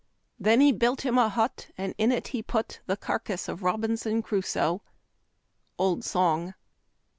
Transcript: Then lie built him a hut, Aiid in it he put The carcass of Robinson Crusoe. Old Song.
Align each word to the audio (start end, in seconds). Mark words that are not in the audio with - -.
Then 0.39 0.61
lie 0.61 0.71
built 0.71 1.01
him 1.05 1.19
a 1.19 1.29
hut, 1.29 1.69
Aiid 1.77 1.93
in 1.99 2.11
it 2.11 2.29
he 2.29 2.41
put 2.41 2.79
The 2.87 2.97
carcass 2.97 3.47
of 3.47 3.61
Robinson 3.61 4.23
Crusoe. 4.23 4.81
Old 5.77 6.03
Song. 6.03 6.55